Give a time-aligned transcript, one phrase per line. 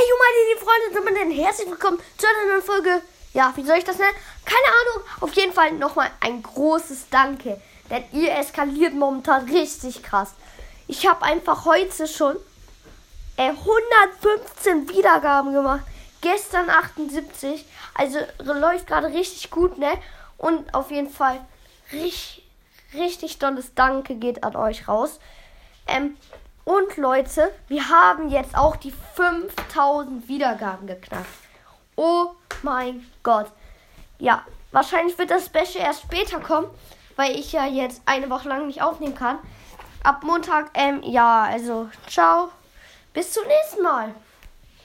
[0.00, 3.02] Hey, meine lieben Freunde, sind wir herzlich willkommen zu einer neuen Folge.
[3.34, 4.16] Ja, wie soll ich das nennen?
[4.46, 5.08] Keine Ahnung.
[5.20, 7.60] Auf jeden Fall nochmal ein großes Danke.
[7.90, 10.32] Denn ihr eskaliert momentan richtig krass.
[10.86, 12.36] Ich habe einfach heute schon
[13.36, 15.82] äh, 115 Wiedergaben gemacht.
[16.22, 17.66] Gestern 78.
[17.92, 19.90] Also läuft gerade richtig gut, ne?
[20.38, 21.44] Und auf jeden Fall
[21.92, 22.42] richtig,
[22.94, 25.20] richtig tolles Danke geht an euch raus.
[25.86, 26.16] Ähm,
[26.64, 31.26] und Leute, wir haben jetzt auch die 5000 Wiedergaben geknackt.
[31.96, 32.30] Oh
[32.62, 33.46] mein Gott.
[34.18, 36.68] Ja, wahrscheinlich wird das Special erst später kommen,
[37.16, 39.38] weil ich ja jetzt eine Woche lang nicht aufnehmen kann.
[40.02, 42.50] Ab Montag, ähm, ja, also ciao.
[43.12, 44.14] Bis zum nächsten Mal.